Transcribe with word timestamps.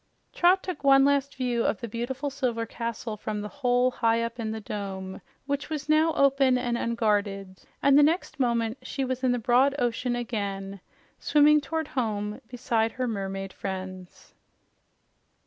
Trot 0.33 0.63
took 0.63 0.83
one 0.83 1.05
last 1.05 1.35
view 1.35 1.63
of 1.63 1.79
the 1.79 1.87
beautiful 1.87 2.31
silver 2.31 2.65
castle 2.65 3.15
from 3.17 3.39
the 3.41 3.47
hole 3.61 3.91
high 3.91 4.23
up 4.23 4.39
in 4.39 4.49
the 4.49 4.59
dome, 4.59 5.21
which 5.45 5.69
was 5.69 5.87
now 5.87 6.11
open 6.15 6.57
and 6.57 6.75
unguarded, 6.75 7.61
and 7.83 7.99
the 7.99 8.01
next 8.01 8.39
moment 8.39 8.79
she 8.81 9.05
was 9.05 9.23
in 9.23 9.31
the 9.31 9.37
broad 9.37 9.75
ocean 9.77 10.15
again, 10.15 10.79
swimming 11.19 11.61
toward 11.61 11.89
home 11.89 12.41
beside 12.47 12.93
her 12.93 13.07
mermaid 13.07 13.53
friends. 13.53 14.33